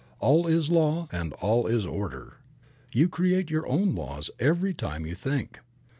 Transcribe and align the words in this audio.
All 0.19 0.47
is 0.47 0.71
law 0.71 1.07
and 1.11 1.31
all 1.33 1.67
is 1.67 1.85
order. 1.85 2.37
You 2.91 3.07
create 3.07 3.51
your 3.51 3.67
own 3.67 3.93
laws 3.93 4.31
every 4.39 4.73
time 4.73 5.05
you 5.05 5.13
think. 5.13 5.59